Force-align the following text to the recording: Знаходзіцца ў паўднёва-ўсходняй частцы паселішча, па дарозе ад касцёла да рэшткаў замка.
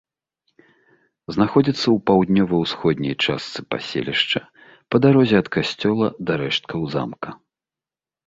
Знаходзіцца 1.35 1.81
ў 1.81 1.93
паўднёва-ўсходняй 2.11 3.15
частцы 3.27 3.59
паселішча, 3.73 4.41
па 4.95 5.01
дарозе 5.03 5.35
ад 5.43 5.47
касцёла 5.57 6.07
да 6.31 6.39
рэшткаў 6.45 6.81
замка. 6.97 7.29